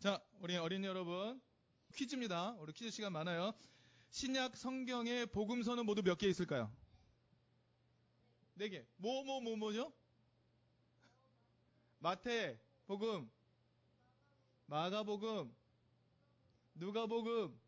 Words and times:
자, 0.00 0.18
우리 0.40 0.56
어린이 0.56 0.86
여러분, 0.86 1.38
퀴즈입니다. 1.94 2.52
우리 2.52 2.72
퀴즈 2.72 2.90
시간 2.90 3.12
많아요. 3.12 3.52
신약 4.10 4.56
성경의 4.56 5.26
복음서는 5.26 5.84
모두 5.84 6.02
몇 6.02 6.16
개 6.16 6.26
있을까요? 6.26 6.72
네 8.54 8.70
개. 8.70 8.82
뭐, 8.96 9.22
뭐, 9.24 9.42
뭐, 9.42 9.56
뭐죠? 9.56 9.92
마태, 11.98 12.58
복음, 12.86 13.30
마가복음, 14.66 15.54
누가복음, 16.76 17.60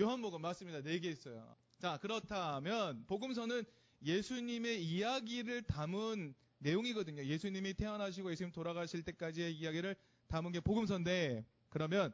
요한복음 0.00 0.40
맞습니다. 0.42 0.82
네 0.82 0.98
개 0.98 1.10
있어요. 1.10 1.56
자, 1.78 1.96
그렇다면 1.98 3.04
복음서는 3.06 3.62
예수님의 4.02 4.84
이야기를 4.84 5.62
담은 5.62 6.34
내용이거든요. 6.58 7.24
예수님이 7.24 7.74
태어나시고 7.74 8.32
예수님 8.32 8.50
돌아가실 8.50 9.04
때까지의 9.04 9.54
이야기를 9.54 9.94
담은 10.28 10.52
게 10.52 10.60
복음서인데 10.60 11.44
그러면 11.70 12.12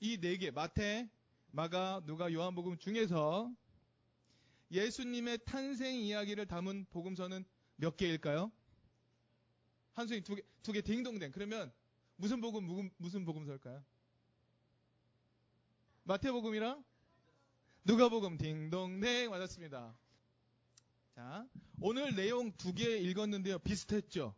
이 0.00 0.18
네 0.18 0.36
개 0.36 0.50
마태, 0.50 1.08
마가, 1.52 2.02
누가, 2.06 2.32
요한복음 2.32 2.78
중에서 2.78 3.52
예수님의 4.70 5.38
탄생 5.44 5.96
이야기를 5.96 6.46
담은 6.46 6.86
복음서는 6.90 7.44
몇 7.76 7.96
개일까요? 7.96 8.50
한수이 9.92 10.22
두 10.22 10.34
개, 10.34 10.42
두 10.62 10.72
개 10.72 10.80
딩동댕. 10.82 11.30
그러면 11.32 11.72
무슨 12.16 12.40
복음, 12.40 12.90
무슨 12.96 13.24
복음서일까요? 13.24 13.84
마태복음이랑 16.04 16.82
누가복음 17.84 18.38
딩동댕 18.38 19.30
맞았습니다. 19.30 19.94
자, 21.14 21.46
오늘 21.80 22.14
내용 22.16 22.52
두 22.56 22.72
개 22.74 22.96
읽었는데요. 22.98 23.58
비슷했죠? 23.60 24.34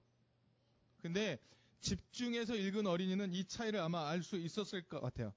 근데 1.00 1.38
집중해서 1.84 2.56
읽은 2.56 2.86
어린이는 2.86 3.32
이 3.32 3.44
차이를 3.44 3.78
아마 3.78 4.08
알 4.08 4.22
수 4.22 4.36
있었을 4.36 4.82
것 4.82 5.00
같아요. 5.00 5.32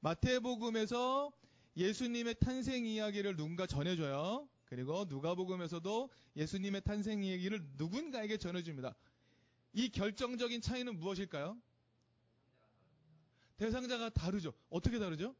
마태복음에서 0.00 1.30
예수님의 1.76 2.36
탄생 2.40 2.86
이야기를 2.86 3.36
누군가 3.36 3.66
전해줘요. 3.66 4.48
그리고 4.64 5.04
누가복음에서도 5.04 6.10
예수님의 6.34 6.80
탄생 6.82 7.22
이야기를 7.22 7.62
누군가에게 7.76 8.38
전해줍니다. 8.38 8.94
이 9.74 9.90
결정적인 9.90 10.62
차이는 10.62 10.98
무엇일까요? 10.98 11.60
대상자가 13.58 14.08
다르죠. 14.08 14.54
어떻게 14.70 14.98
다르죠? 14.98 15.36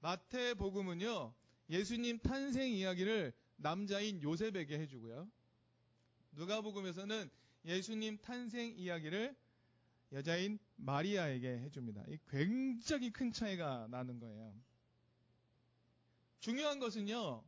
마태복음은요, 0.00 1.34
예수님 1.68 2.20
탄생 2.20 2.72
이야기를 2.72 3.32
남자인 3.56 4.22
요셉에게 4.22 4.78
해주고요. 4.78 5.28
누가복음에서는 6.32 7.30
예수님 7.64 8.18
탄생 8.18 8.74
이야기를 8.76 9.36
여자인 10.12 10.58
마리아에게 10.76 11.48
해줍니다. 11.60 12.04
이 12.08 12.18
굉장히 12.28 13.10
큰 13.10 13.32
차이가 13.32 13.86
나는 13.90 14.18
거예요. 14.18 14.52
중요한 16.40 16.78
것은요, 16.80 17.42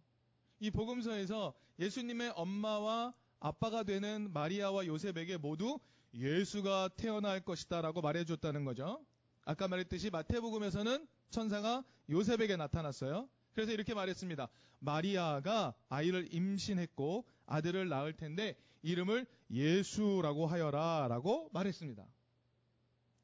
이 0.61 0.71
복음서에서 0.71 1.55
예수님의 1.79 2.33
엄마와 2.37 3.13
아빠가 3.41 3.83
되는 3.83 4.33
마리아와 4.33 4.87
요셉에게 4.87 5.37
모두 5.39 5.79
예수가 6.15 6.91
태어날 6.97 7.41
것이다 7.41 7.83
라고 7.83 8.01
말해줬다는 8.01 8.65
거죠. 8.65 9.05
아까 9.45 9.69
말했듯이 9.69 10.11
마태복음에서는 10.11 11.07
천사가 11.31 11.85
요셉에게 12.09 12.57
나타났어요. 12.57 13.29
그래서 13.53 13.73
이렇게 13.73 13.95
말했습니다. 13.95 14.49
마리아가 14.79 15.75
아이를 15.89 16.33
임신했고 16.33 17.25
아들을 17.47 17.89
낳을 17.89 18.15
텐데 18.15 18.57
이름을 18.85 19.27
예수라고 19.51 20.47
하여라 20.47 21.09
라고 21.09 21.49
말했습니다. 21.53 22.07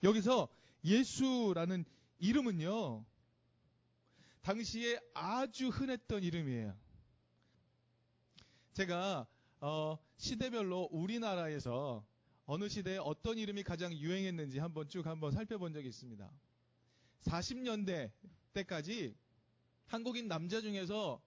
여기서 0.03 0.49
예수라는 0.85 1.85
이름은요, 2.19 3.05
당시에 4.43 4.99
아주 5.15 5.69
흔했던 5.69 6.23
이름이에요. 6.23 6.77
제가 8.73 9.27
어, 9.61 9.99
시대별로 10.17 10.89
우리나라에서 10.91 12.05
어느 12.47 12.69
시대에 12.69 12.97
어떤 12.97 13.37
이름이 13.37 13.63
가장 13.63 13.93
유행했는지 13.93 14.59
한번 14.59 14.89
쭉 14.89 15.07
한번 15.07 15.31
살펴본 15.33 15.75
적이 15.75 15.89
있습니다. 15.89 16.31
40년대 17.23 18.11
때까지 18.55 19.15
한국인 19.87 20.27
남자 20.27 20.63
중에서 20.63 21.21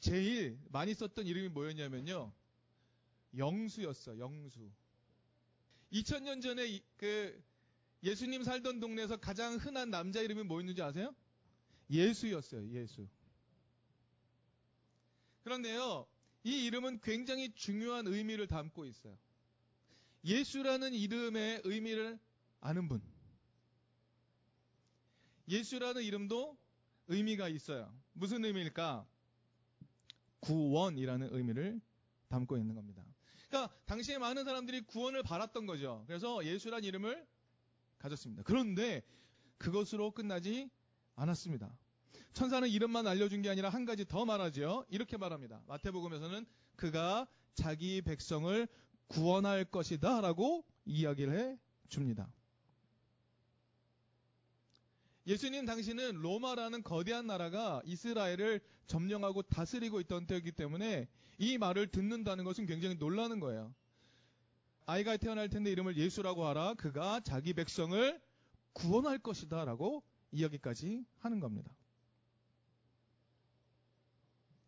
제일 0.00 0.58
많이 0.70 0.94
썼던 0.94 1.26
이름이 1.26 1.48
뭐였냐면요. 1.50 2.32
영수였어, 3.38 4.18
영수. 4.18 4.70
2000년 5.92 6.42
전에 6.42 6.80
그 6.96 7.42
예수님 8.02 8.42
살던 8.42 8.80
동네에서 8.80 9.16
가장 9.16 9.54
흔한 9.56 9.90
남자 9.90 10.20
이름이 10.20 10.42
뭐였는지 10.44 10.82
아세요? 10.82 11.14
예수였어요, 11.90 12.68
예수. 12.70 13.08
그런데요, 15.42 16.06
이 16.44 16.66
이름은 16.66 17.00
굉장히 17.00 17.52
중요한 17.54 18.06
의미를 18.06 18.46
담고 18.46 18.84
있어요. 18.84 19.18
예수라는 20.24 20.92
이름의 20.92 21.62
의미를 21.64 22.18
아는 22.60 22.88
분. 22.88 23.00
예수라는 25.48 26.02
이름도 26.02 26.58
의미가 27.06 27.48
있어요. 27.48 27.90
무슨 28.12 28.44
의미일까? 28.44 29.06
구원이라는 30.40 31.34
의미를 31.34 31.80
담고 32.28 32.58
있는 32.58 32.74
겁니다. 32.74 33.02
그러니까 33.48 33.74
당시에 33.86 34.18
많은 34.18 34.44
사람들이 34.44 34.82
구원을 34.82 35.22
바랐던 35.22 35.66
거죠. 35.66 36.04
그래서 36.06 36.44
예수란 36.44 36.84
이름을 36.84 37.26
가졌습니다. 37.98 38.42
그런데 38.44 39.02
그것으로 39.56 40.10
끝나지 40.12 40.70
않았습니다. 41.14 41.76
천사는 42.32 42.68
이름만 42.68 43.06
알려준 43.06 43.42
게 43.42 43.50
아니라 43.50 43.70
한 43.70 43.84
가지 43.84 44.04
더 44.04 44.24
말하지요. 44.24 44.84
이렇게 44.90 45.16
말합니다. 45.16 45.62
마태복음에서는 45.66 46.46
그가 46.76 47.26
자기 47.54 48.02
백성을 48.02 48.68
구원할 49.08 49.64
것이다 49.64 50.20
라고 50.20 50.64
이야기를 50.84 51.36
해 51.36 51.58
줍니다. 51.88 52.30
예수님 55.28 55.66
당시는 55.66 56.14
로마라는 56.22 56.82
거대한 56.82 57.26
나라가 57.26 57.82
이스라엘을 57.84 58.62
점령하고 58.86 59.42
다스리고 59.42 60.00
있던 60.00 60.26
때이기 60.26 60.52
때문에 60.52 61.06
이 61.36 61.58
말을 61.58 61.88
듣는다는 61.88 62.44
것은 62.44 62.64
굉장히 62.64 62.94
놀라는 62.94 63.38
거예요. 63.38 63.74
아이가 64.86 65.18
태어날 65.18 65.50
텐데 65.50 65.70
이름을 65.70 65.98
예수라고 65.98 66.46
하라. 66.46 66.72
그가 66.74 67.20
자기 67.20 67.52
백성을 67.52 68.18
구원할 68.72 69.18
것이다. 69.18 69.66
라고 69.66 70.02
이야기까지 70.32 71.04
하는 71.18 71.40
겁니다. 71.40 71.70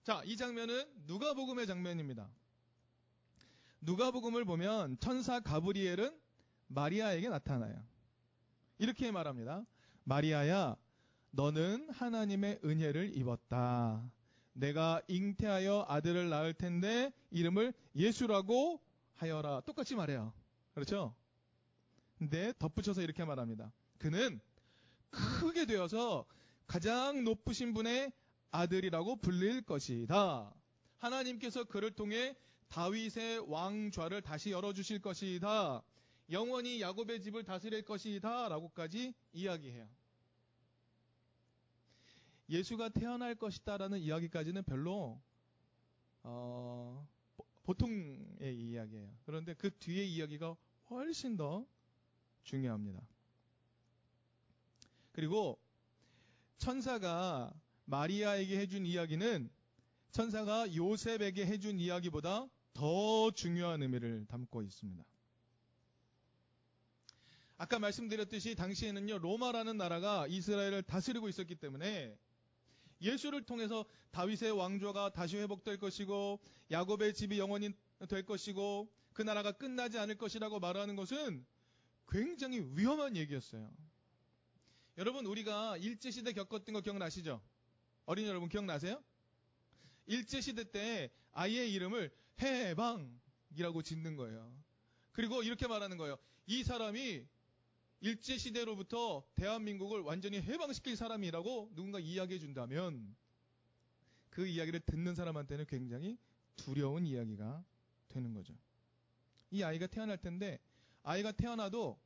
자, 0.02 0.20
이 0.26 0.36
장면은 0.36 0.84
누가복음의 1.06 1.66
장면입니다. 1.66 2.28
누가복음을 3.80 4.44
보면 4.44 4.98
천사 5.00 5.40
가브리엘은 5.40 6.20
마리아에게 6.66 7.30
나타나요. 7.30 7.82
이렇게 8.78 9.10
말합니다. 9.10 9.64
마리아야, 10.10 10.74
너는 11.30 11.88
하나님의 11.90 12.62
은혜를 12.64 13.16
입었다. 13.16 14.10
내가 14.54 15.00
잉태하여 15.06 15.86
아들을 15.88 16.28
낳을 16.28 16.52
텐데 16.52 17.12
이름을 17.30 17.72
예수라고 17.94 18.80
하여라. 19.14 19.60
똑같이 19.60 19.94
말해요. 19.94 20.32
그렇죠? 20.74 21.14
근데 22.18 22.52
덧붙여서 22.58 23.02
이렇게 23.02 23.24
말합니다. 23.24 23.72
그는 23.98 24.40
크게 25.10 25.66
되어서 25.66 26.26
가장 26.66 27.22
높으신 27.22 27.72
분의 27.72 28.12
아들이라고 28.50 29.14
불릴 29.14 29.62
것이다. 29.62 30.52
하나님께서 30.98 31.62
그를 31.62 31.92
통해 31.92 32.34
다윗의 32.66 33.48
왕좌를 33.48 34.22
다시 34.22 34.50
열어주실 34.50 35.02
것이다. 35.02 35.84
영원히 36.32 36.80
야곱의 36.80 37.20
집을 37.22 37.44
다스릴 37.44 37.84
것이다. 37.84 38.48
라고까지 38.48 39.14
이야기해요. 39.32 39.99
예수가 42.50 42.88
태어날 42.90 43.36
것이다라는 43.36 44.00
이야기까지는 44.00 44.64
별로 44.64 45.22
어, 46.22 47.08
보통의 47.62 48.56
이야기예요. 48.56 49.16
그런데 49.24 49.54
그 49.54 49.70
뒤의 49.78 50.12
이야기가 50.12 50.56
훨씬 50.90 51.36
더 51.36 51.64
중요합니다. 52.42 53.00
그리고 55.12 55.58
천사가 56.58 57.52
마리아에게 57.84 58.58
해준 58.58 58.84
이야기는 58.84 59.48
천사가 60.10 60.74
요셉에게 60.74 61.46
해준 61.46 61.78
이야기보다 61.78 62.48
더 62.72 63.30
중요한 63.30 63.82
의미를 63.82 64.26
담고 64.26 64.62
있습니다. 64.62 65.04
아까 67.58 67.78
말씀드렸듯이 67.78 68.54
당시에는요, 68.54 69.18
로마라는 69.18 69.76
나라가 69.76 70.26
이스라엘을 70.26 70.82
다스리고 70.82 71.28
있었기 71.28 71.56
때문에 71.56 72.16
예수를 73.00 73.42
통해서 73.42 73.84
다윗의 74.10 74.52
왕조가 74.52 75.10
다시 75.10 75.36
회복될 75.36 75.78
것이고 75.78 76.40
야곱의 76.70 77.14
집이 77.14 77.38
영원히 77.38 77.72
될 78.08 78.24
것이고 78.24 78.92
그 79.12 79.22
나라가 79.22 79.52
끝나지 79.52 79.98
않을 79.98 80.16
것이라고 80.16 80.60
말하는 80.60 80.96
것은 80.96 81.44
굉장히 82.08 82.60
위험한 82.74 83.16
얘기였어요. 83.16 83.70
여러분, 84.98 85.24
우리가 85.26 85.76
일제 85.78 86.10
시대 86.10 86.32
겪었던 86.32 86.72
거 86.72 86.80
기억나시죠? 86.80 87.40
어린이 88.06 88.28
여러분 88.28 88.48
기억나세요? 88.48 89.02
일제 90.06 90.40
시대 90.40 90.64
때 90.70 91.10
아이의 91.32 91.72
이름을 91.72 92.10
해방이라고 92.40 93.82
짓는 93.82 94.16
거예요. 94.16 94.52
그리고 95.12 95.42
이렇게 95.42 95.66
말하는 95.66 95.96
거예요. 95.96 96.18
이 96.46 96.64
사람이 96.64 97.24
일제시대로부터 98.00 99.24
대한민국을 99.34 100.00
완전히 100.00 100.40
해방시킬 100.40 100.96
사람이라고 100.96 101.72
누군가 101.74 101.98
이야기해 101.98 102.38
준다면 102.38 103.14
그 104.30 104.46
이야기를 104.46 104.80
듣는 104.80 105.14
사람한테는 105.14 105.66
굉장히 105.66 106.18
두려운 106.56 107.06
이야기가 107.06 107.64
되는 108.08 108.32
거죠. 108.32 108.54
이 109.50 109.62
아이가 109.62 109.86
태어날 109.86 110.18
텐데 110.18 110.58
아이가 111.02 111.32
태어나도 111.32 112.00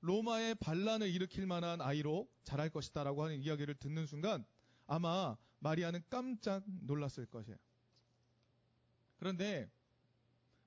로마의 0.00 0.56
반란을 0.56 1.08
일으킬 1.08 1.46
만한 1.46 1.80
아이로 1.80 2.28
자랄 2.42 2.70
것이다라고 2.70 3.24
하는 3.24 3.40
이야기를 3.40 3.74
듣는 3.76 4.06
순간 4.06 4.44
아마 4.86 5.36
마리아는 5.60 6.02
깜짝 6.10 6.64
놀랐을 6.66 7.26
것이에요. 7.26 7.56
그런데 9.16 9.70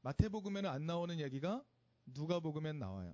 마태복음에는 0.01 0.69
안 0.69 0.85
나오는 0.85 1.19
얘기가 1.19 1.65
누가복음엔 2.05 2.79
나와요. 2.79 3.13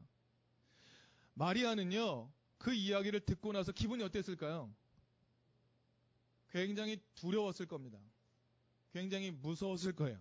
마리아는요, 1.33 2.31
그 2.57 2.73
이야기를 2.73 3.21
듣고 3.21 3.51
나서 3.51 3.71
기분이 3.71 4.03
어땠을까요? 4.03 4.73
굉장히 6.49 6.97
두려웠을 7.15 7.65
겁니다. 7.65 7.99
굉장히 8.91 9.31
무서웠을 9.31 9.93
거예요. 9.93 10.19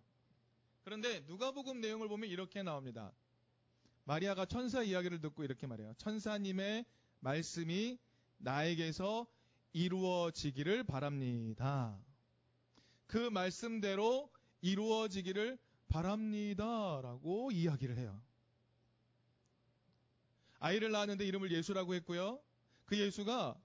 그런데 0.84 1.20
누가복음 1.26 1.80
내용을 1.80 2.08
보면 2.08 2.30
이렇게 2.30 2.62
나옵니다. 2.62 3.12
마리아가 4.04 4.46
천사 4.46 4.82
이야기를 4.82 5.20
듣고 5.20 5.44
이렇게 5.44 5.66
말해요. 5.66 5.92
천사님의 5.98 6.84
말씀이 7.20 7.98
나에게서 8.38 9.26
이루어지기를 9.72 10.84
바랍니다. 10.84 12.00
그 13.06 13.18
말씀대로 13.30 14.30
이루어지기를 14.62 15.58
바랍니다. 15.88 17.00
라고 17.02 17.50
이야기를 17.50 17.98
해요. 17.98 18.20
아이를 20.60 20.90
낳았는데 20.92 21.26
이름을 21.26 21.50
예수라고 21.50 21.94
했고요. 21.94 22.40
그 22.84 22.98
예수가 22.98 23.58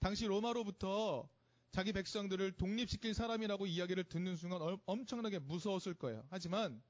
당시 0.00 0.26
로마로부터 0.26 1.28
자기 1.70 1.92
백성들을 1.92 2.52
독립시킬 2.52 3.14
사람이라고 3.14 3.66
이야기를 3.66 4.04
듣는 4.04 4.36
순간 4.36 4.60
엄청나게 4.86 5.38
무서웠을 5.38 5.94
거예요. 5.94 6.24
하지만 6.30 6.82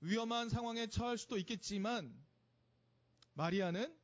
위험한 0.00 0.48
상황에 0.48 0.86
처할 0.86 1.18
수도 1.18 1.36
있겠지만 1.38 2.14
마리아는 3.34 3.94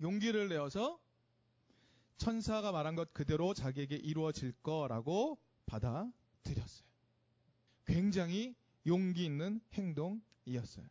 용기를 0.00 0.48
내어서 0.48 1.00
천사가 2.18 2.72
말한 2.72 2.94
것 2.96 3.12
그대로 3.12 3.54
자기에게 3.54 3.96
이루어질 3.96 4.52
거라고 4.62 5.38
받아들였어요. 5.66 6.88
굉장히 7.86 8.54
용기 8.86 9.24
있는 9.24 9.60
행동이었어요. 9.72 10.86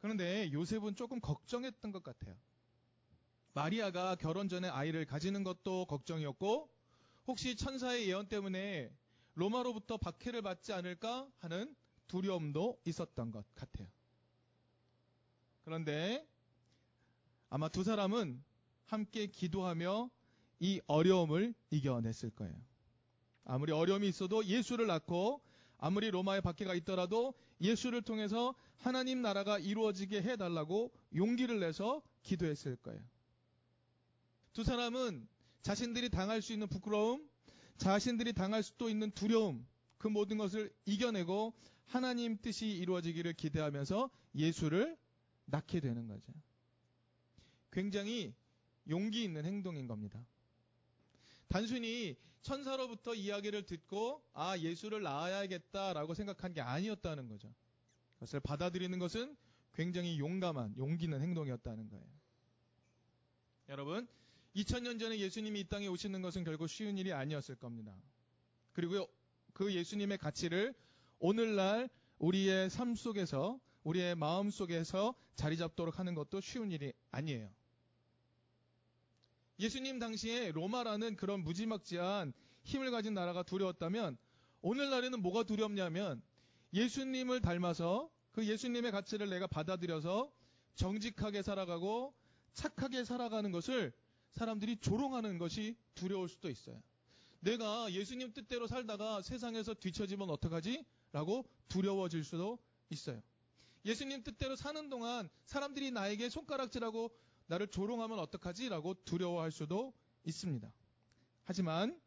그런데 0.00 0.50
요셉은 0.52 0.96
조금 0.96 1.20
걱정했던 1.20 1.92
것 1.92 2.02
같아요. 2.02 2.34
마리아가 3.52 4.14
결혼 4.16 4.48
전에 4.48 4.68
아이를 4.68 5.04
가지는 5.04 5.44
것도 5.44 5.86
걱정이었고, 5.86 6.70
혹시 7.26 7.56
천사의 7.56 8.08
예언 8.08 8.28
때문에 8.28 8.92
로마로부터 9.34 9.96
박해를 9.96 10.42
받지 10.42 10.72
않을까 10.72 11.28
하는 11.38 11.74
두려움도 12.06 12.80
있었던 12.84 13.30
것 13.30 13.44
같아요. 13.54 13.88
그런데 15.64 16.26
아마 17.48 17.68
두 17.68 17.84
사람은 17.84 18.42
함께 18.86 19.26
기도하며 19.26 20.10
이 20.60 20.80
어려움을 20.86 21.54
이겨냈을 21.70 22.30
거예요. 22.30 22.54
아무리 23.44 23.72
어려움이 23.72 24.08
있어도 24.08 24.44
예수를 24.44 24.86
낳고 24.86 25.40
아무리 25.80 26.10
로마의 26.10 26.42
박해가 26.42 26.74
있더라도 26.74 27.34
예수를 27.60 28.02
통해서 28.02 28.54
하나님 28.76 29.22
나라가 29.22 29.58
이루어지게 29.58 30.22
해달라고 30.22 30.92
용기를 31.14 31.58
내서 31.58 32.02
기도했을 32.22 32.76
거예요. 32.76 33.00
두 34.52 34.62
사람은 34.62 35.26
자신들이 35.62 36.10
당할 36.10 36.42
수 36.42 36.52
있는 36.52 36.68
부끄러움, 36.68 37.26
자신들이 37.78 38.34
당할 38.34 38.62
수도 38.62 38.90
있는 38.90 39.10
두려움, 39.12 39.66
그 39.96 40.08
모든 40.08 40.36
것을 40.36 40.70
이겨내고 40.84 41.54
하나님 41.86 42.36
뜻이 42.40 42.68
이루어지기를 42.68 43.32
기대하면서 43.32 44.10
예수를 44.34 44.98
낳게 45.46 45.80
되는 45.80 46.06
거죠. 46.06 46.32
굉장히 47.72 48.34
용기 48.88 49.24
있는 49.24 49.44
행동인 49.44 49.86
겁니다. 49.86 50.24
단순히 51.48 52.16
천사로부터 52.42 53.14
이야기를 53.14 53.66
듣고 53.66 54.22
아 54.32 54.56
예수를 54.58 55.02
낳아야겠다라고 55.02 56.14
생각한 56.14 56.52
게 56.52 56.60
아니었다는 56.60 57.28
거죠. 57.28 57.52
그것을 58.14 58.40
받아들이는 58.40 58.98
것은 58.98 59.36
굉장히 59.74 60.18
용감한 60.18 60.76
용기 60.76 61.04
있는 61.04 61.20
행동이었다는 61.20 61.88
거예요. 61.88 62.04
여러분 63.68 64.08
2000년 64.56 64.98
전에 64.98 65.18
예수님이 65.18 65.60
이 65.60 65.64
땅에 65.64 65.86
오시는 65.86 66.22
것은 66.22 66.44
결국 66.44 66.68
쉬운 66.68 66.98
일이 66.98 67.12
아니었을 67.12 67.56
겁니다. 67.56 67.94
그리고 68.72 69.08
그 69.52 69.72
예수님의 69.72 70.18
가치를 70.18 70.74
오늘날 71.18 71.88
우리의 72.18 72.70
삶 72.70 72.94
속에서 72.94 73.60
우리의 73.84 74.14
마음 74.14 74.50
속에서 74.50 75.14
자리 75.34 75.56
잡도록 75.56 75.98
하는 75.98 76.14
것도 76.14 76.40
쉬운 76.40 76.70
일이 76.72 76.92
아니에요. 77.10 77.50
예수님 79.60 79.98
당시에 79.98 80.52
로마라는 80.52 81.16
그런 81.16 81.44
무지막지한 81.44 82.32
힘을 82.64 82.90
가진 82.90 83.12
나라가 83.12 83.42
두려웠다면 83.42 84.16
오늘날에는 84.62 85.20
뭐가 85.20 85.42
두렵냐면 85.42 86.22
예수님을 86.72 87.42
닮아서 87.42 88.10
그 88.32 88.46
예수님의 88.46 88.90
가치를 88.90 89.28
내가 89.28 89.46
받아들여서 89.46 90.32
정직하게 90.76 91.42
살아가고 91.42 92.14
착하게 92.54 93.04
살아가는 93.04 93.52
것을 93.52 93.92
사람들이 94.30 94.76
조롱하는 94.78 95.36
것이 95.36 95.76
두려울 95.94 96.30
수도 96.30 96.48
있어요. 96.48 96.82
내가 97.40 97.92
예수님 97.92 98.32
뜻대로 98.32 98.66
살다가 98.66 99.20
세상에서 99.20 99.74
뒤처지면 99.74 100.30
어떡하지? 100.30 100.86
라고 101.12 101.44
두려워질 101.68 102.24
수도 102.24 102.58
있어요. 102.88 103.22
예수님 103.84 104.22
뜻대로 104.22 104.56
사는 104.56 104.88
동안 104.88 105.28
사람들이 105.44 105.90
나에게 105.90 106.30
손가락질하고 106.30 107.10
나를 107.50 107.66
조롱하면 107.66 108.20
어떡하지? 108.20 108.68
라고 108.68 108.94
두려워할 109.04 109.50
수도 109.50 109.92
있습니다. 110.22 110.72
하지만 111.42 112.00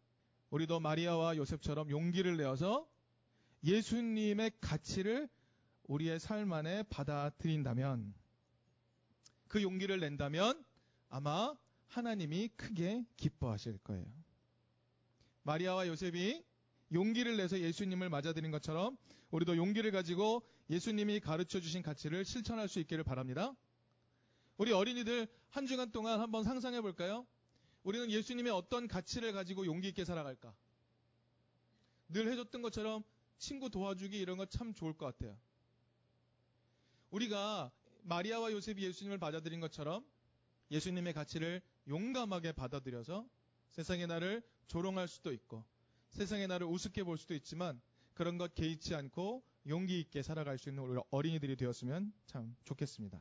우리도 0.51 0.79
마리아와 0.79 1.36
요셉처럼 1.36 1.89
용기를 1.89 2.38
내어서 2.38 2.89
예수님의 3.65 4.53
가치를 4.62 5.27
우리의 5.84 6.22
삶 6.22 6.53
안에 6.53 6.84
받아들인다면 6.84 8.13
그 9.50 9.62
용기를 9.62 10.00
낸다면 10.00 10.63
아마 11.10 11.53
하나님이 11.88 12.48
크게 12.56 13.06
기뻐하실 13.17 13.79
거예요. 13.79 14.06
마리아와 15.41 15.88
요셉이 15.88 16.41
용기를 16.94 17.36
내서 17.36 17.60
예수님을 17.60 18.10
맞아들인 18.10 18.50
것처럼 18.51 18.98
우리도 19.32 19.58
용기를 19.58 19.91
가지고 19.91 20.41
예수님이 20.70 21.20
가르쳐 21.20 21.60
주신 21.60 21.82
가치를 21.82 22.24
실천할 22.24 22.70
수 22.70 22.79
있기를 22.79 23.03
바랍니다. 23.03 23.53
우리 24.63 24.72
어린이들 24.72 25.27
한 25.50 25.65
주간 25.65 25.91
동안 25.91 26.22
한번 26.22 26.46
상상해 26.46 26.79
볼까요? 26.79 27.27
우리는 27.84 28.10
예수님의 28.10 28.53
어떤 28.53 28.88
가치를 28.88 29.34
가지고 29.34 29.65
용기 29.65 29.89
있게 29.89 30.05
살아갈까? 30.05 30.55
늘 32.08 32.32
해줬던 32.32 32.62
것처럼 32.62 33.03
친구 33.38 33.70
도와주기 33.70 34.17
이런 34.17 34.38
거 34.38 34.46
참 34.46 34.74
좋을 34.74 34.93
것 34.93 35.05
같아요. 35.08 35.38
우리가 37.12 37.74
마리아와 38.03 38.53
요셉이 38.53 38.82
예수님을 38.86 39.17
받아들인 39.17 39.60
것처럼 39.60 40.05
예수님의 40.72 41.12
가치를 41.13 41.62
용감하게 41.89 42.53
받아들여서 42.53 43.27
세상의 43.72 44.08
나를 44.08 44.41
조롱할 44.67 45.10
수도 45.10 45.34
있고 45.34 45.65
세상의 46.12 46.48
나를 46.48 46.67
우습게 46.67 47.03
볼 47.03 47.17
수도 47.17 47.34
있지만 47.34 47.82
그런 48.13 48.38
것 48.38 48.55
개의치 48.55 48.96
않고 48.96 49.43
용기 49.67 50.00
있게 50.00 50.24
살아갈 50.24 50.58
수 50.58 50.70
있는 50.70 50.84
우리 50.84 51.01
어린이들이 51.12 51.58
되었으면 51.58 52.13
참 52.27 52.55
좋겠습니다. 52.63 53.20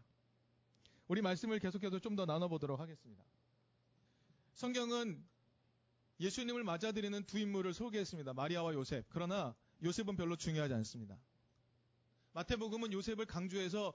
우리 1.08 1.20
말씀을 1.22 1.58
계속해서 1.58 1.98
좀 1.98 2.16
더 2.16 2.24
나눠보도록 2.26 2.78
하겠습니다. 2.80 3.24
성경은 4.54 5.24
예수님을 6.20 6.62
맞아들이는 6.62 7.24
두 7.24 7.38
인물을 7.38 7.72
소개했습니다. 7.72 8.34
마리아와 8.34 8.74
요셉. 8.74 9.06
그러나 9.08 9.54
요셉은 9.82 10.16
별로 10.16 10.36
중요하지 10.36 10.74
않습니다. 10.74 11.18
마태복음은 12.34 12.92
요셉을 12.92 13.26
강조해서 13.26 13.94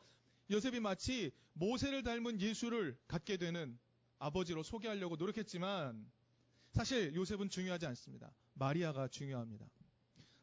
요셉이 0.50 0.80
마치 0.80 1.32
모세를 1.54 2.04
닮은 2.04 2.42
예수를 2.42 2.98
갖게 3.08 3.38
되는 3.38 3.78
아버지로 4.20 4.64
소개하려고 4.64 5.16
노력했지만 5.16 6.10
사실 6.72 7.14
요셉은 7.16 7.50
중요하지 7.50 7.86
않습니다. 7.88 8.34
마리아가 8.54 9.08
중요합니다. 9.08 9.68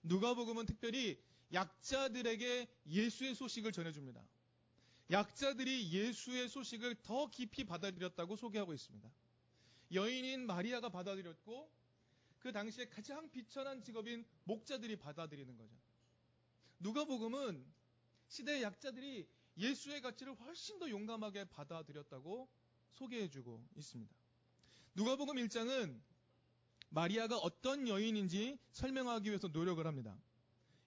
누가복음은 0.03 0.67
특별히 0.67 1.21
약자들에게 1.53 2.69
예수의 2.87 3.35
소식을 3.35 3.73
전해줍니다. 3.73 4.23
약자들이 5.11 5.93
예수의 5.93 6.49
소식을 6.49 7.03
더 7.03 7.29
깊이 7.31 7.65
받아들였다고 7.65 8.37
소개하고 8.37 8.73
있습니다. 8.73 9.11
여인인 9.93 10.47
마리아가 10.47 10.89
받아들였고 10.89 11.71
그 12.39 12.53
당시에 12.53 12.87
가장 12.87 13.31
비천한 13.31 13.83
직업인 13.83 14.25
목자들이 14.45 14.97
받아들이는 14.97 15.57
거죠. 15.57 15.75
누가복음은 16.81 17.65
시대의 18.29 18.63
약자들이 18.63 19.27
예수의 19.57 20.01
가치를 20.01 20.35
훨씬 20.35 20.79
더 20.79 20.89
용감하게 20.91 21.45
받아들였다고 21.45 22.49
소개해주고 22.91 23.69
있습니다. 23.77 24.15
누가복음 24.95 25.37
1장은 25.37 26.01
마리아가 26.91 27.37
어떤 27.39 27.89
여인인지 27.89 28.59
설명하기 28.73 29.29
위해서 29.29 29.49
노력을 29.49 29.85
합니다. 29.87 30.17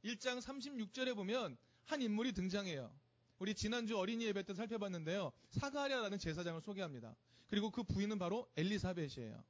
1장 0.03 0.39
36절에 0.39 1.15
보면 1.15 1.57
한 1.86 2.01
인물이 2.01 2.33
등장해요. 2.33 2.93
우리 3.39 3.53
지난주 3.53 3.98
어린이 3.98 4.25
예배 4.25 4.44
때 4.44 4.53
살펴봤는데요. 4.53 5.32
사가랴라는 5.50 6.17
제사장을 6.17 6.60
소개합니다. 6.62 7.15
그리고 7.48 7.70
그 7.70 7.84
부인은 7.84 8.17
바로 8.17 8.50
엘리사벳이에요. 8.56 9.44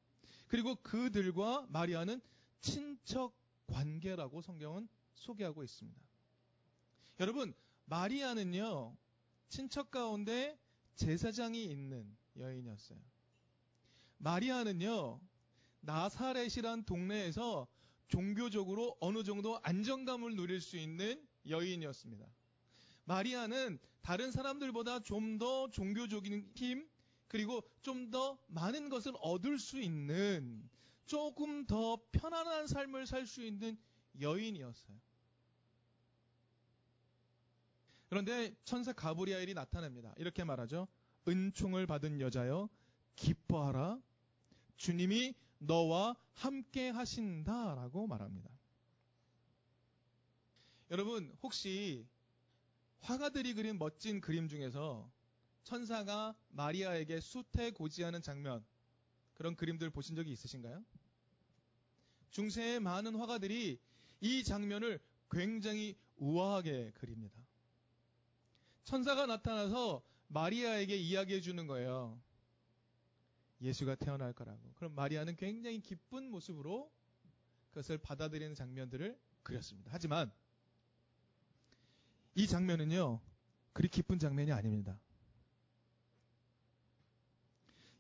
그리고 0.48 0.75
그들과 0.75 1.65
마리아는 1.70 2.22
친척 2.62 3.34
관계라고 3.67 4.41
성경은 4.41 4.88
소개하고 5.15 5.63
있습니다. 5.63 6.01
여러분, 7.20 7.53
마리아는요, 7.86 8.96
친척 9.50 9.91
가운데 9.91 10.60
제사장이 10.96 11.65
있는 11.65 12.15
여인이었어요. 12.38 13.00
마리아는요, 14.17 15.20
나사렛이란 15.82 16.84
동네에서 16.84 17.67
종교적으로 18.08 18.98
어느 19.00 19.24
정도 19.24 19.60
안정감을 19.63 20.36
누릴 20.36 20.62
수 20.62 20.77
있는 20.77 21.25
여인이었습니다. 21.48 22.25
마리아는 23.07 23.79
다른 24.01 24.31
사람들보다 24.31 24.99
좀 25.01 25.37
더 25.37 25.69
종교적인 25.71 26.51
힘, 26.55 26.87
그리고 27.27 27.63
좀 27.81 28.11
더 28.11 28.37
많은 28.47 28.89
것을 28.89 29.13
얻을 29.21 29.59
수 29.59 29.79
있는 29.81 30.69
조금 31.05 31.65
더 31.65 31.97
편안한 32.11 32.67
삶을 32.67 33.05
살 33.07 33.25
수 33.25 33.43
있는 33.43 33.77
여인이었어요. 34.19 34.97
그런데 38.09 38.55
천사 38.63 38.93
가브리엘이 38.93 39.53
나타납니다. 39.53 40.13
이렇게 40.17 40.43
말하죠. 40.43 40.87
은총을 41.27 41.85
받은 41.87 42.21
여자여 42.21 42.69
기뻐하라. 43.15 44.01
주님이 44.77 45.33
너와 45.59 46.15
함께 46.33 46.89
하신다라고 46.89 48.07
말합니다. 48.07 48.49
여러분 50.89 51.35
혹시 51.43 52.07
화가들이 53.07 53.53
그린 53.53 53.79
멋진 53.79 54.19
그림 54.19 54.49
중에서 54.49 55.09
천사가 55.63 56.35
마리아에게 56.49 57.21
수태 57.21 57.71
고지하는 57.71 58.21
장면 58.21 58.65
그런 59.33 59.55
그림들 59.55 59.89
보신 59.91 60.13
적이 60.17 60.33
있으신가요? 60.33 60.83
중세의 62.31 62.81
많은 62.81 63.15
화가들이 63.15 63.79
이 64.19 64.43
장면을 64.43 64.99
굉장히 65.31 65.97
우아하게 66.17 66.91
그립니다. 66.95 67.39
천사가 68.83 69.25
나타나서 69.25 70.03
마리아에게 70.27 70.97
이야기해 70.97 71.39
주는 71.39 71.65
거예요. 71.65 72.21
예수가 73.61 73.95
태어날 73.95 74.33
거라고. 74.33 74.73
그럼 74.75 74.93
마리아는 74.95 75.37
굉장히 75.37 75.79
기쁜 75.79 76.29
모습으로 76.29 76.91
그것을 77.69 77.99
받아들이는 77.99 78.53
장면들을 78.53 79.17
그렸습니다. 79.43 79.91
하지만 79.93 80.29
이 82.38 82.46
장면은요, 82.46 83.20
그리 83.74 83.88
기쁜 83.89 84.20
장면이 84.20 84.51
아닙니다. 84.51 85.00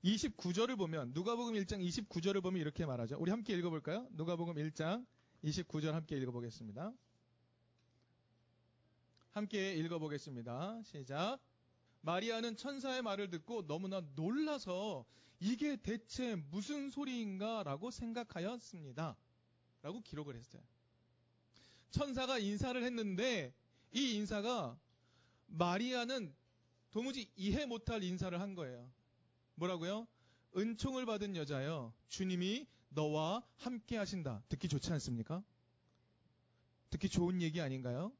29절을 0.03 0.77
보면, 0.77 1.11
누가복음 1.15 1.55
1장 1.55 1.83
29절을 1.83 2.43
보면 2.43 2.61
이렇게 2.61 2.85
말하죠. 2.85 3.17
우리 3.19 3.31
함께 3.31 3.53
읽어 3.57 3.71
볼까요? 3.71 4.07
누가복음 4.11 4.53
1장 4.53 5.07
29절 5.43 5.93
함께 5.93 6.17
읽어 6.17 6.31
보겠습니다. 6.31 6.93
함께 9.31 9.73
읽어 9.73 9.97
보겠습니다. 9.97 10.83
시작. 10.83 11.39
마리아는 12.01 12.57
천사의 12.57 13.01
말을 13.01 13.31
듣고 13.31 13.65
너무나 13.65 14.01
놀라서 14.13 15.03
이게 15.39 15.77
대체 15.77 16.35
무슨 16.35 16.91
소리인가 16.91 17.63
라고 17.63 17.89
생각하였습니다. 17.89 19.17
라고 19.81 20.01
기록을 20.01 20.35
했어요. 20.35 20.61
천사가 21.89 22.37
인사를 22.37 22.83
했는데 22.83 23.51
이 23.91 24.15
인사가 24.15 24.77
마리아는 25.47 26.33
도무지 26.91 27.29
이해 27.35 27.65
못할 27.65 28.03
인사를 28.03 28.39
한 28.39 28.55
거예요. 28.55 28.89
뭐라고요? 29.55 30.07
은총을 30.55 31.05
받은 31.05 31.35
여자여 31.35 31.93
주님이 32.09 32.67
너와 32.89 33.43
함께 33.57 33.97
하신다. 33.97 34.43
듣기 34.49 34.67
좋지 34.67 34.91
않습니까? 34.93 35.43
듣기 36.89 37.09
좋은 37.09 37.41
얘기 37.41 37.61
아닌가요? 37.61 38.11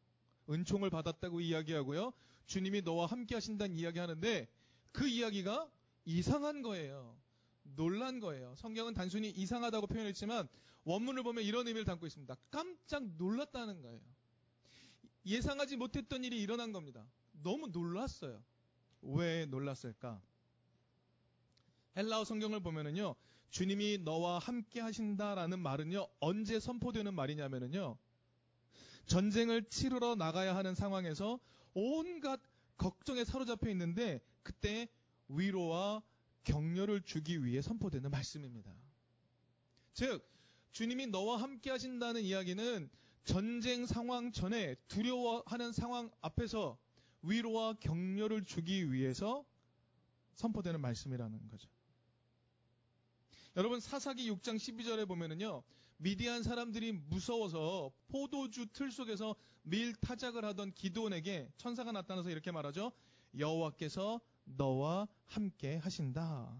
은총을 0.50 0.90
받았다고 0.90 1.42
이야기하고요. 1.42 2.14
주님이 2.46 2.82
너와 2.82 3.08
함께 3.08 3.36
하신다는 3.36 3.76
이야기 3.76 4.00
하는데 4.00 4.48
그 4.92 5.08
이야기가 5.08 5.70
이상한 6.06 6.62
거예요. 6.62 7.18
놀란 7.64 8.20
거예요. 8.20 8.56
성경은 8.56 8.94
단순히 8.94 9.30
이상하다고 9.30 9.88
표현했지만 9.88 10.48
원문을 10.86 11.24
보면 11.24 11.44
이런 11.44 11.68
의미를 11.68 11.86
담고 11.86 12.08
있습니다. 12.08 12.36
깜짝 12.50 13.04
놀랐다는 13.18 13.82
거예요. 13.82 14.00
예상하지 15.28 15.76
못했던 15.76 16.24
일이 16.24 16.42
일어난 16.42 16.72
겁니다. 16.72 17.06
너무 17.44 17.68
놀랐어요. 17.68 18.44
왜 19.02 19.46
놀랐을까? 19.46 20.22
헬라어 21.96 22.26
성경을 22.26 22.62
보면은요, 22.62 23.16
주님이 23.50 24.00
너와 24.00 24.40
함께 24.40 24.80
하신다라는 24.80 25.60
말은요, 25.60 26.08
언제 26.20 26.60
선포되는 26.60 27.14
말이냐면은요, 27.14 27.98
전쟁을 29.06 29.64
치르러 29.70 30.16
나가야 30.16 30.56
하는 30.56 30.76
상황에서 30.76 31.40
온갖 31.74 32.40
걱정에 32.78 33.24
사로잡혀 33.24 33.70
있는데 33.70 34.22
그때 34.44 34.88
위로와 35.30 36.04
격려를 36.44 37.02
주기 37.02 37.44
위해 37.44 37.62
선포되는 37.62 38.10
말씀입니다. 38.10 38.72
즉, 39.94 40.24
주님이 40.72 41.08
너와 41.08 41.42
함께 41.42 41.72
하신다는 41.72 42.22
이야기는 42.22 42.90
전쟁 43.28 43.86
상황 43.86 44.32
전에 44.32 44.76
두려워하는 44.88 45.74
상황 45.74 46.10
앞에서 46.22 46.78
위로와 47.22 47.74
격려를 47.74 48.46
주기 48.46 48.90
위해서 48.94 49.46
선포되는 50.36 50.80
말씀이라는 50.80 51.50
거죠. 51.50 51.70
여러분 53.58 53.82
사사기 53.82 54.32
6장 54.32 54.56
12절에 54.56 55.06
보면은요. 55.06 55.62
미디안 55.98 56.42
사람들이 56.42 56.94
무서워서 56.94 57.92
포도주 58.08 58.68
틀 58.72 58.92
속에서 58.92 59.36
밀 59.64 59.94
타작을 59.96 60.46
하던 60.46 60.72
기도원에게 60.72 61.52
천사가 61.58 61.92
나타나서 61.92 62.30
이렇게 62.30 62.52
말하죠. 62.52 62.94
여호와께서 63.38 64.22
너와 64.46 65.10
함께 65.26 65.76
하신다. 65.76 66.58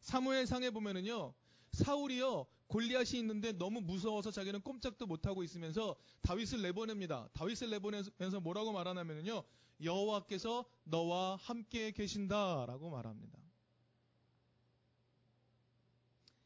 사무엘상에 0.00 0.70
보면은요. 0.70 1.34
사울이요 1.72 2.46
골리앗이 2.68 3.18
있는데 3.20 3.52
너무 3.52 3.80
무서워서 3.80 4.30
자기는 4.30 4.60
꼼짝도 4.62 5.06
못하고 5.06 5.42
있으면서 5.42 5.96
다윗을 6.22 6.62
내보냅니다. 6.62 7.28
다윗을 7.32 7.70
내보내면서 7.70 8.40
뭐라고 8.40 8.72
말하냐면요 8.72 9.44
여호와께서 9.82 10.64
너와 10.84 11.36
함께 11.36 11.92
계신다라고 11.92 12.90
말합니다. 12.90 13.38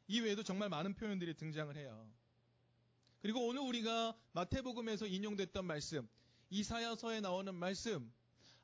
이 0.09 0.21
외에도 0.21 0.43
정말 0.43 0.69
많은 0.69 0.95
표현들이 0.95 1.35
등장을 1.35 1.77
해요. 1.77 2.11
그리고 3.23 3.47
오늘 3.47 3.61
우리가 3.63 4.17
마태복음에서 4.33 5.07
인용됐던 5.07 5.65
말씀, 5.65 6.09
이사야서에 6.49 7.21
나오는 7.21 7.55
말씀, 7.55 8.13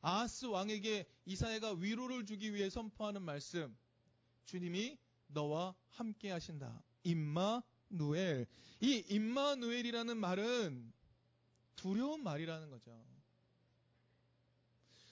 아하스 0.01 0.47
왕에게 0.47 1.07
이사야가 1.25 1.75
위로를 1.75 2.25
주기 2.27 2.53
위해 2.53 2.69
선포하는 2.69 3.23
말씀, 3.23 3.77
주님이 4.47 4.99
너와 5.29 5.75
함께 5.91 6.31
하신다. 6.31 6.83
임마누엘. 7.05 8.47
이 8.81 9.05
임마누엘이라는 9.09 10.17
말은 10.17 10.93
두려운 11.77 12.23
말이라는 12.23 12.71
거죠. 12.71 13.05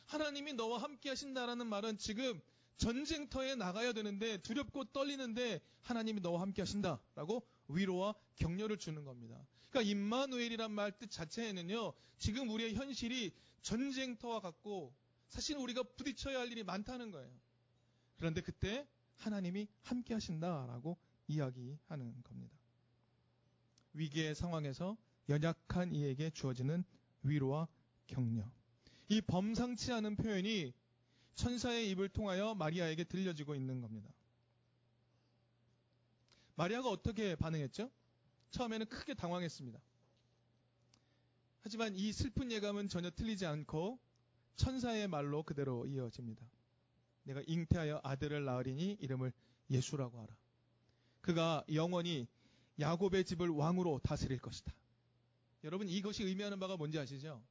하나님이 0.07 0.53
너와 0.55 0.83
함께 0.83 1.09
하신다라는 1.11 1.67
말은 1.67 1.99
지금 1.99 2.41
전쟁터에 2.77 3.55
나가야 3.55 3.93
되는데 3.93 4.39
두렵고 4.39 4.85
떨리는데 4.87 5.61
하나님이 5.83 6.21
너와 6.21 6.41
함께 6.41 6.63
하신다라고 6.63 7.47
위로와 7.69 8.15
격려를 8.37 8.79
주는 8.79 9.05
겁니다. 9.05 9.47
그러니까 9.71 9.91
임마누엘이란 9.91 10.73
말 10.73 10.93
뜻 10.99 11.11
자체에는요. 11.11 11.93
지금 12.19 12.49
우리의 12.51 12.75
현실이 12.75 13.33
전쟁터와 13.63 14.41
같고 14.41 14.95
사실 15.29 15.57
우리가 15.57 15.83
부딪혀야 15.83 16.39
할 16.39 16.53
일이 16.53 16.63
많다는 16.63 17.11
거예요. 17.11 17.31
그런데 18.17 18.41
그때 18.41 18.87
하나님이 19.17 19.69
함께 19.83 20.15
하신다라고 20.15 20.97
이야기하는 21.29 22.23
겁니다. 22.23 22.57
위기의 23.95 24.35
상황에서 24.35 24.97
연약한 25.29 25.95
이에게 25.95 26.31
주어지는 26.31 26.85
위로와 27.23 27.69
격려. 28.07 28.45
이 29.09 29.21
범상치 29.21 29.93
않은 29.93 30.17
표현이 30.17 30.75
천사의 31.35 31.91
입을 31.91 32.09
통하여 32.09 32.55
마리아에게 32.55 33.05
들려지고 33.05 33.55
있는 33.55 33.81
겁니다. 33.81 34.11
마리아가 36.57 36.89
어떻게 36.89 37.35
반응했죠? 37.35 37.91
처음에는 38.51 38.87
크게 38.87 39.15
당황했습니다. 39.15 39.81
하지만 41.63 41.97
이 41.97 42.13
슬픈 42.13 42.53
예감은 42.53 42.89
전혀 42.89 43.11
틀리지 43.11 43.47
않고 43.47 43.99
천사의 44.57 45.09
말로 45.09 45.43
그대로 45.43 45.87
이어집니다. 45.87 46.47
내가 47.25 47.43
잉태하여 47.47 48.01
아들을 48.03 48.45
낳으리니 48.45 48.99
이름을 49.01 49.33
예수라고 49.71 50.21
하라. 50.21 50.37
그가 51.21 51.65
영원히 51.73 52.27
야곱의 52.79 53.25
집을 53.25 53.49
왕으로 53.49 54.01
다스릴 54.03 54.39
것이다. 54.39 54.73
여러분 55.65 55.89
이것이 55.89 56.23
의미하는 56.23 56.59
바가 56.59 56.77
뭔지 56.77 56.99
아시죠? 56.99 57.43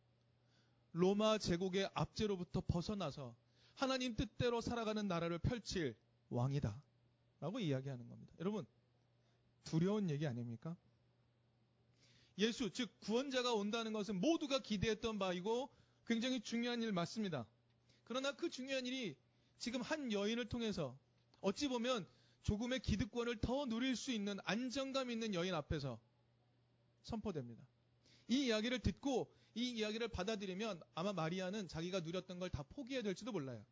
로마 0.92 1.40
제국의 1.40 1.90
압제로부터 1.94 2.62
벗어나서 2.68 3.36
하나님 3.74 4.16
뜻대로 4.16 4.62
살아가는 4.62 5.08
나라를 5.08 5.40
펼칠 5.40 5.96
왕이다. 6.30 6.80
라고 7.40 7.60
이야기하는 7.60 8.08
겁니다. 8.08 8.32
여러분, 8.40 8.66
두려운 9.64 10.10
얘기 10.10 10.26
아닙니까? 10.28 10.78
예수, 12.38 12.72
즉, 12.72 12.90
구원자가 13.02 13.54
온다는 13.54 13.92
것은 13.92 14.22
모두가 14.22 14.60
기대했던 14.60 15.20
바이고 15.20 15.70
굉장히 16.06 16.40
중요한 16.42 16.82
일 16.82 16.92
맞습니다. 16.92 17.46
그러나 18.04 18.32
그 18.34 18.50
중요한 18.50 18.86
일이 18.86 19.16
지금 19.58 19.82
한 19.82 20.12
여인을 20.12 20.46
통해서 20.50 20.98
어찌 21.42 21.68
보면 21.68 22.08
조금의 22.44 22.80
기득권을 22.82 23.38
더 23.38 23.66
누릴 23.66 23.96
수 23.96 24.12
있는 24.12 24.38
안정감 24.44 25.10
있는 25.10 25.34
여인 25.34 25.54
앞에서 25.54 26.00
선포됩니다. 27.04 27.64
이 28.28 28.48
이야기를 28.48 28.80
듣고 28.80 29.34
이 29.56 29.70
이야기를 29.72 30.08
받아들이면 30.10 30.82
아마 30.96 31.14
마리아는 31.14 31.68
자기가 31.68 32.02
누렸던 32.02 32.40
걸 32.40 32.50
다 32.50 32.64
포기해야 32.64 33.02
될지도 33.04 33.32
몰라요. 33.32 33.64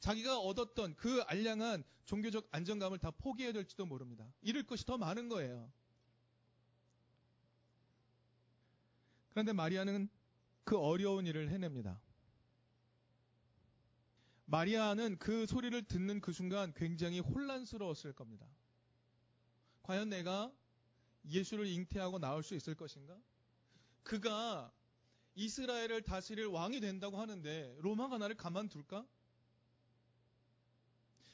자기가 0.00 0.38
얻었던 0.38 0.96
그 0.96 1.20
알량한 1.22 1.84
종교적 2.06 2.48
안정감을 2.50 2.98
다 2.98 3.10
포기해야 3.10 3.52
될지도 3.52 3.86
모릅니다. 3.86 4.26
잃을 4.42 4.64
것이 4.64 4.84
더 4.84 4.96
많은 4.98 5.28
거예요. 5.28 5.70
그런데 9.30 9.52
마리아는 9.52 10.08
그 10.64 10.78
어려운 10.78 11.26
일을 11.26 11.50
해냅니다. 11.50 12.00
마리아는 14.50 15.16
그 15.18 15.46
소리를 15.46 15.80
듣는 15.84 16.20
그 16.20 16.32
순간 16.32 16.74
굉장히 16.74 17.20
혼란스러웠을 17.20 18.12
겁니다. 18.12 18.44
과연 19.84 20.08
내가 20.08 20.52
예수를 21.28 21.66
잉태하고 21.66 22.18
나올 22.18 22.42
수 22.42 22.56
있을 22.56 22.74
것인가? 22.74 23.16
그가 24.02 24.72
이스라엘을 25.36 26.02
다스릴 26.02 26.46
왕이 26.46 26.80
된다고 26.80 27.18
하는데 27.18 27.76
로마가 27.78 28.18
나를 28.18 28.36
가만둘까? 28.36 29.06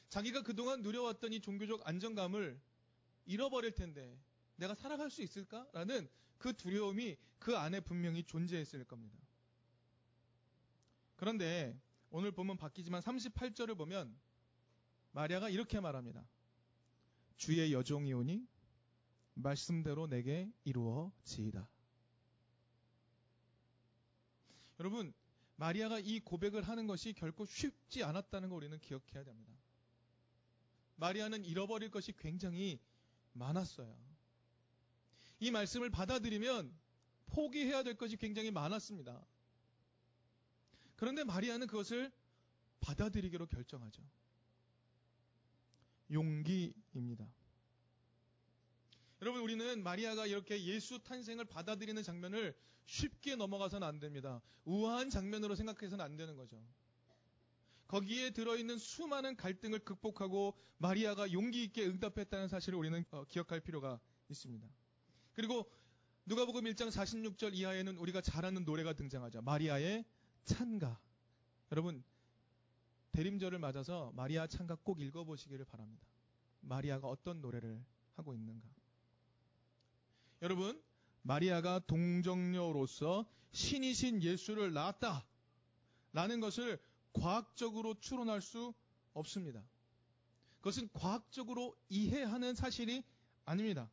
자기가 0.09 0.43
그동안 0.43 0.83
누려왔던 0.83 1.33
이 1.33 1.41
종교적 1.41 1.87
안정감을 1.87 2.61
잃어버릴 3.25 3.71
텐데 3.71 4.15
내가 4.57 4.75
살아갈 4.75 5.09
수 5.09 5.23
있을까? 5.23 5.67
라는 5.73 6.07
그 6.37 6.53
두려움이 6.53 7.17
그 7.39 7.57
안에 7.57 7.79
분명히 7.79 8.23
존재했을 8.23 8.83
겁니다. 8.83 9.17
그런데 11.15 11.75
오늘 12.09 12.31
보면 12.31 12.57
바뀌지만 12.57 13.01
38절을 13.01 13.77
보면 13.77 14.17
마리아가 15.11 15.49
이렇게 15.49 15.79
말합니다. 15.79 16.27
주의 17.37 17.73
여종이 17.73 18.13
오니 18.13 18.47
말씀대로 19.35 20.07
내게 20.07 20.51
이루어지이다. 20.63 21.67
여러분, 24.79 25.13
마리아가 25.55 25.99
이 25.99 26.19
고백을 26.19 26.63
하는 26.63 26.87
것이 26.87 27.13
결코 27.13 27.45
쉽지 27.45 28.03
않았다는 28.03 28.49
걸 28.49 28.57
우리는 28.57 28.79
기억해야 28.79 29.23
됩니다. 29.23 29.53
마리아는 30.95 31.45
잃어버릴 31.45 31.89
것이 31.89 32.13
굉장히 32.13 32.79
많았어요. 33.33 33.95
이 35.39 35.51
말씀을 35.51 35.89
받아들이면 35.89 36.75
포기해야 37.27 37.83
될 37.83 37.95
것이 37.95 38.17
굉장히 38.17 38.51
많았습니다. 38.51 39.23
그런데 40.97 41.23
마리아는 41.23 41.67
그것을 41.67 42.11
받아들이기로 42.81 43.45
결정하죠. 43.45 44.03
용기입니다. 46.11 47.27
여러분, 49.21 49.41
우리는 49.41 49.81
마리아가 49.81 50.25
이렇게 50.25 50.63
예수 50.65 50.99
탄생을 50.99 51.45
받아들이는 51.45 52.03
장면을 52.03 52.55
쉽게 52.85 53.35
넘어가서는 53.35 53.87
안 53.87 53.99
됩니다. 53.99 54.41
우아한 54.65 55.09
장면으로 55.09 55.55
생각해서는 55.55 56.03
안 56.03 56.15
되는 56.17 56.35
거죠. 56.35 56.61
거기에 57.87 58.31
들어있는 58.31 58.77
수많은 58.77 59.35
갈등을 59.37 59.79
극복하고 59.79 60.57
마리아가 60.77 61.31
용기 61.31 61.63
있게 61.63 61.85
응답했다는 61.85 62.47
사실을 62.47 62.77
우리는 62.77 63.03
어, 63.11 63.23
기억할 63.25 63.61
필요가 63.61 63.99
있습니다. 64.29 64.67
그리고 65.33 65.69
누가복음 66.25 66.63
1장 66.65 66.91
46절 66.91 67.53
이하에는 67.53 67.97
우리가 67.97 68.21
잘 68.21 68.45
아는 68.45 68.65
노래가 68.65 68.93
등장하죠. 68.93 69.41
마리아의 69.41 70.03
찬가. 70.47 70.99
여러분 71.71 72.03
대림절을 73.11 73.59
맞아서 73.59 74.11
마리아 74.15 74.47
찬가 74.47 74.75
꼭 74.75 75.01
읽어보시기를 75.01 75.65
바랍니다. 75.65 76.07
마리아가 76.61 77.07
어떤 77.07 77.41
노래를 77.41 77.83
하고 78.15 78.33
있는가. 78.33 78.67
여러분 80.41 80.81
마리아가 81.21 81.79
동정녀로서 81.79 83.29
신이신 83.51 84.23
예수를 84.23 84.73
낳았다. 84.73 85.25
라는 86.13 86.39
것을 86.39 86.79
과학적으로 87.13 87.95
추론할 87.99 88.41
수 88.41 88.73
없습니다. 89.13 89.63
그것은 90.57 90.89
과학적으로 90.93 91.75
이해하는 91.89 92.55
사실이 92.55 93.03
아닙니다. 93.45 93.89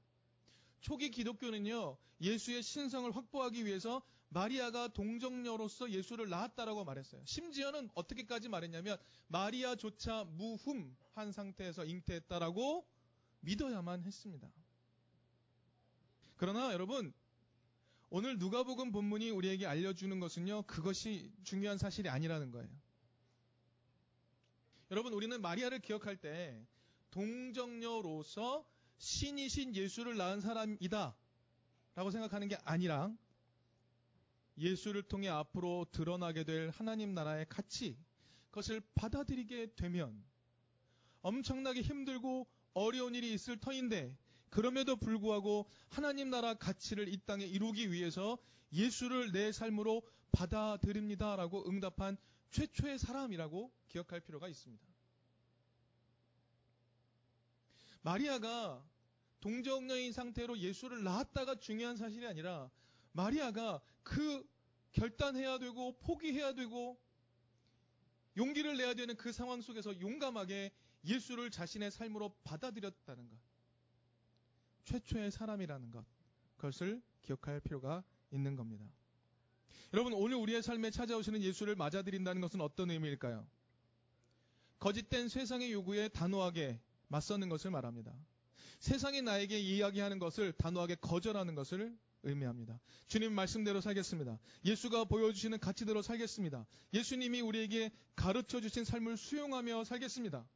초기 0.81 1.11
기독교는요, 1.11 1.97
예수의 2.21 2.63
신성을 2.63 3.15
확보하기 3.15 3.65
위해서 3.65 4.03
마리아가 4.35 4.89
동정녀로서 4.89 5.91
예수를 5.91 6.29
낳았다라고 6.29 6.85
말했어요. 6.85 7.23
심지어는 7.25 7.89
어떻게까지 7.95 8.49
말했냐면, 8.49 8.99
마리아조차 9.29 10.25
무흠한 10.25 11.31
상태에서 11.31 11.85
잉태했다라고 11.85 12.85
믿어야만 13.41 14.03
했습니다. 14.03 14.51
그러나 16.37 16.73
여러분, 16.73 17.15
오늘 18.11 18.37
누가복음 18.39 18.91
본문이 18.91 19.31
우리에게 19.31 19.67
알려주는 19.67 20.19
것은요, 20.19 20.65
그것이 20.65 21.33
중요한 21.45 21.79
사실이 21.79 22.09
아니라는 22.09 22.51
거예요. 22.51 22.69
여러분, 24.91 25.13
우리는 25.13 25.41
마리아를 25.41 25.79
기억할 25.79 26.17
때 26.17 26.61
동정녀로서 27.13 28.67
신이신 28.99 29.77
예수를 29.77 30.17
낳은 30.17 30.41
사람이다. 30.41 31.17
라고 31.95 32.11
생각하는 32.11 32.49
게 32.49 32.57
아니라 32.65 33.17
예수를 34.59 35.03
통해 35.03 35.29
앞으로 35.29 35.87
드러나게 35.93 36.45
될 36.45 36.71
하나님 36.71 37.15
나라의 37.15 37.47
가치, 37.49 37.97
그것을 38.51 38.81
받아들이게 38.95 39.75
되면 39.75 40.25
엄청나게 41.23 41.83
힘들고 41.83 42.47
어려운 42.75 43.15
일이 43.15 43.33
있을 43.33 43.59
터인데 43.59 44.17
그럼에도 44.51 44.95
불구하고 44.95 45.67
하나님 45.89 46.31
나라 46.31 46.55
가치를 46.55 47.09
이 47.09 47.19
땅에 47.27 47.45
이루기 47.45 47.91
위해서 47.91 48.39
예수를 48.73 49.33
내 49.33 49.51
삶으로 49.51 50.03
받아들입니다라고 50.33 51.69
응답한 51.69 52.17
최초의 52.51 52.99
사람이라고 52.99 53.73
기억할 53.89 54.21
필요가 54.21 54.49
있습니다. 54.49 54.87
마리아가 58.03 58.85
동정녀인 59.41 60.13
상태로 60.13 60.59
예수를 60.59 61.03
낳았다가 61.03 61.57
중요한 61.57 61.97
사실이 61.97 62.27
아니라 62.27 62.71
마리아가 63.13 63.81
그 64.05 64.47
결단해야 64.93 65.59
되고 65.59 65.99
포기해야 65.99 66.55
되고 66.55 66.97
용기를 68.37 68.77
내야 68.77 68.95
되는 68.95 69.17
그 69.17 69.33
상황 69.33 69.61
속에서 69.61 69.99
용감하게 70.01 70.73
예수를 71.05 71.51
자신의 71.51 71.91
삶으로 71.91 72.35
받아들였다는 72.45 73.29
것. 73.29 73.37
최초의 74.85 75.31
사람이라는 75.31 75.91
것. 75.91 76.05
그것을 76.57 77.03
기억할 77.23 77.61
필요가 77.61 78.05
있는 78.31 78.57
겁니다. 78.57 78.85
여러분, 79.93 80.13
오늘 80.13 80.37
우리의 80.37 80.63
삶에 80.63 80.91
찾아오시는 80.91 81.43
예수를 81.43 81.77
맞아들인다는 81.77 82.41
것은 82.41 82.61
어떤 82.61 82.91
의미일까요? 82.91 83.47
거짓된 84.79 85.29
세상의 85.29 85.73
요구에 85.73 86.09
단호하게 86.09 86.81
맞서는 87.09 87.49
것을 87.49 87.71
말합니다. 87.71 88.13
세상이 88.81 89.23
나에게 89.23 89.59
이야기하는 89.59 90.19
것을 90.19 90.53
단호하게 90.53 90.97
거절하는 90.97 91.55
것을 91.55 91.97
의미합니다. 92.25 92.81
주님 93.07 93.33
말씀대로 93.33 93.81
살겠습니다. 93.81 94.39
예수가 94.65 95.05
보여주시는 95.05 95.59
가치대로 95.61 96.03
살겠습니다. 96.03 96.67
예수님이 96.93 97.41
우리에게 97.41 97.93
가르쳐 98.17 98.61
주신 98.61 98.85
삶을 98.85 99.17
수용하며 99.17 99.85
살겠습니다. 99.85 100.47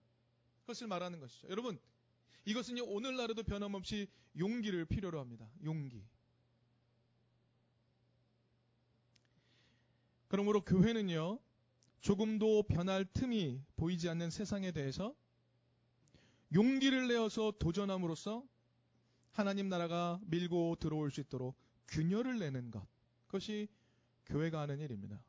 그것을 0.62 0.86
말하는 0.86 1.20
것이죠. 1.20 1.48
여러분, 1.48 1.78
이것은요, 2.44 2.84
오늘날에도 2.84 3.42
변함없이 3.42 4.08
용기를 4.38 4.86
필요로 4.86 5.20
합니다. 5.20 5.48
용기. 5.64 6.02
그러므로 10.28 10.62
교회는요, 10.62 11.38
조금도 12.00 12.64
변할 12.64 13.04
틈이 13.04 13.62
보이지 13.76 14.08
않는 14.08 14.30
세상에 14.30 14.72
대해서 14.72 15.14
용기를 16.54 17.08
내어서 17.08 17.52
도전함으로써 17.58 18.44
하나님 19.38 19.68
나라가 19.68 20.18
밀고 20.26 20.78
들어올 20.80 21.12
수 21.12 21.20
있도록 21.20 21.56
균열을 21.86 22.40
내는 22.40 22.72
것. 22.72 22.84
그것이 23.26 23.68
교회가 24.26 24.62
하는 24.62 24.80
일입니다. 24.80 25.22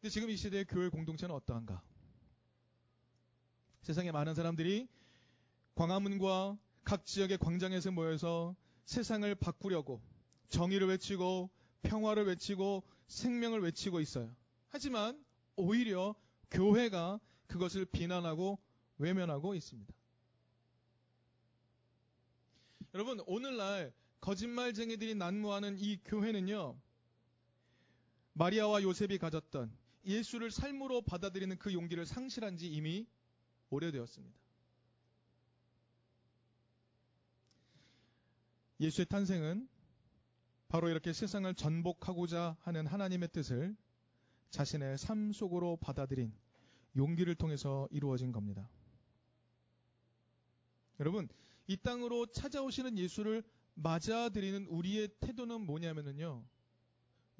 근데 0.00 0.08
지금 0.08 0.30
이 0.30 0.36
시대의 0.36 0.66
교회 0.66 0.88
공동체는 0.88 1.34
어떠한가? 1.34 1.82
세상에 3.82 4.12
많은 4.12 4.36
사람들이 4.36 4.86
광화문과 5.74 6.56
각 6.84 7.04
지역의 7.04 7.38
광장에서 7.38 7.90
모여서 7.90 8.54
세상을 8.84 9.34
바꾸려고 9.34 10.00
정의를 10.48 10.86
외치고 10.86 11.50
평화를 11.82 12.24
외치고 12.28 12.84
생명을 13.08 13.62
외치고 13.62 13.98
있어요. 13.98 14.32
하지만 14.68 15.20
오히려 15.56 16.14
교회가 16.52 17.18
그것을 17.48 17.84
비난하고 17.84 18.60
외면하고 18.98 19.54
있습니다. 19.54 19.94
여러분, 22.94 23.20
오늘날 23.26 23.92
거짓말쟁이들이 24.20 25.14
난무하는 25.14 25.78
이 25.78 25.98
교회는요, 26.04 26.78
마리아와 28.32 28.82
요셉이 28.82 29.18
가졌던 29.18 29.76
예수를 30.04 30.50
삶으로 30.50 31.02
받아들이는 31.02 31.58
그 31.58 31.72
용기를 31.72 32.06
상실한 32.06 32.56
지 32.56 32.68
이미 32.68 33.06
오래되었습니다. 33.70 34.38
예수의 38.80 39.06
탄생은 39.06 39.68
바로 40.68 40.88
이렇게 40.88 41.12
세상을 41.12 41.52
전복하고자 41.54 42.56
하는 42.60 42.86
하나님의 42.86 43.30
뜻을 43.32 43.76
자신의 44.50 44.98
삶 44.98 45.32
속으로 45.32 45.76
받아들인 45.76 46.32
용기를 46.96 47.34
통해서 47.34 47.88
이루어진 47.90 48.32
겁니다. 48.32 48.68
여러분, 51.00 51.28
이 51.66 51.76
땅으로 51.76 52.26
찾아오시는 52.26 52.98
예수를 52.98 53.42
맞아들이는 53.74 54.66
우리의 54.66 55.08
태도는 55.20 55.60
뭐냐면요. 55.60 56.44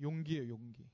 용기예요, 0.00 0.48
용기. 0.48 0.84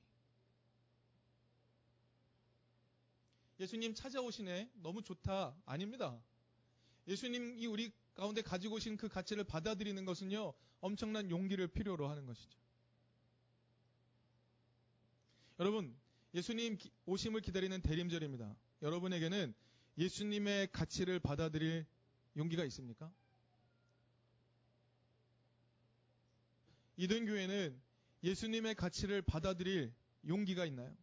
예수님 3.59 3.93
찾아오시네. 3.93 4.71
너무 4.81 5.01
좋다. 5.01 5.55
아닙니다. 5.65 6.19
예수님이 7.07 7.67
우리 7.67 7.91
가운데 8.15 8.41
가지고 8.41 8.75
오신 8.75 8.97
그 8.97 9.07
가치를 9.07 9.43
받아들이는 9.43 10.05
것은요, 10.05 10.53
엄청난 10.81 11.29
용기를 11.29 11.67
필요로 11.67 12.07
하는 12.07 12.25
것이죠. 12.25 12.57
여러분, 15.59 15.95
예수님 16.33 16.77
오심을 17.05 17.41
기다리는 17.41 17.79
대림절입니다. 17.81 18.55
여러분에게는 18.81 19.53
예수님의 19.97 20.71
가치를 20.71 21.19
받아들일 21.19 21.85
용기가 22.37 22.63
있습니까? 22.65 23.11
이든 26.97 27.25
교회는 27.25 27.81
예수님의 28.23 28.75
가치를 28.75 29.21
받아들일 29.21 29.93
용기가 30.27 30.65
있나요? 30.65 30.95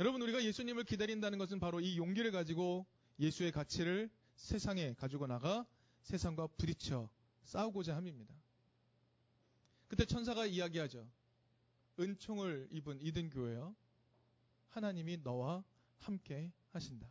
여러분, 0.00 0.20
우리가 0.22 0.42
예수님을 0.42 0.84
기다린다는 0.84 1.38
것은 1.38 1.60
바로 1.60 1.80
이 1.80 1.96
용기를 1.96 2.30
가지고 2.32 2.86
예수의 3.18 3.52
가치를 3.52 4.10
세상에 4.34 4.94
가지고 4.94 5.26
나가 5.26 5.66
세상과 6.02 6.48
부딪혀 6.58 7.08
싸우고자 7.44 7.96
함입니다. 7.96 8.34
그때 9.88 10.04
천사가 10.04 10.46
이야기하죠. 10.46 11.08
은총을 12.00 12.68
입은 12.70 13.00
이든 13.02 13.30
교회여 13.30 13.74
하나님이 14.70 15.18
너와 15.18 15.62
함께 15.98 16.50
하신다. 16.70 17.10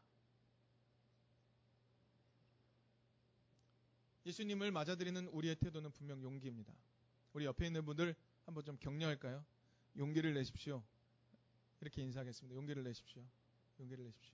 예수님을 4.26 4.72
맞아들이는 4.72 5.28
우리의 5.28 5.56
태도는 5.56 5.92
분명 5.92 6.22
용기입니다. 6.24 6.74
우리 7.34 7.46
옆에 7.46 7.68
있는 7.68 7.86
분들 7.86 8.16
한번 8.46 8.64
좀 8.64 8.78
격려할까요? 8.78 9.44
용기를 9.98 10.34
내십시오. 10.34 10.84
이렇게 11.82 12.02
인사하겠습니다. 12.04 12.56
용기를 12.56 12.84
내십시오. 12.84 13.24
용기를 13.80 14.06
내십시오. 14.06 14.34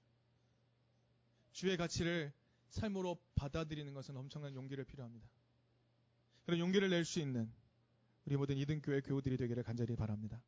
주의 1.51 1.75
가치를 1.77 2.33
삶으로 2.69 3.17
받아들이는 3.35 3.93
것은 3.93 4.15
엄청난 4.17 4.53
용기를 4.53 4.83
필요합니다. 4.85 5.27
그런 6.45 6.59
용기를 6.59 6.89
낼 6.89 7.05
수 7.05 7.19
있는 7.19 7.51
우리 8.25 8.35
모든 8.35 8.57
이등교회 8.57 9.01
교우들이 9.01 9.37
되기를 9.37 9.63
간절히 9.63 9.95
바랍니다. 9.95 10.41